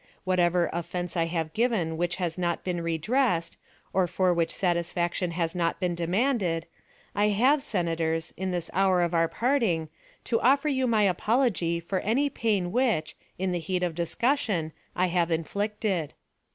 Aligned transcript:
Whatever 0.23 0.67
offense 0.73 1.15
I 1.15 1.25
have 1.25 1.53
given 1.53 1.95
which 1.95 2.15
has 2.15 2.35
not 2.35 2.63
been 2.63 2.81
redressed, 2.81 3.55
or 3.93 4.07
for 4.07 4.33
which 4.33 4.49
satisfaction 4.51 5.29
has 5.29 5.53
not 5.53 5.79
been 5.79 5.93
demanded, 5.93 6.65
I 7.13 7.27
have, 7.27 7.61
Senators, 7.61 8.33
in 8.35 8.49
this 8.49 8.71
hour 8.73 9.03
of 9.03 9.13
our 9.13 9.27
parting, 9.27 9.89
to 10.23 10.41
offer 10.41 10.69
you 10.69 10.87
my 10.87 11.03
apology 11.03 11.79
for 11.79 11.99
any 11.99 12.31
pain 12.31 12.71
which, 12.71 13.15
in 13.37 13.51
the 13.51 13.59
heat 13.59 13.83
of 13.83 13.93
discussion, 13.93 14.71
I 14.95 15.05
have 15.05 15.29
inflicted. 15.29 16.15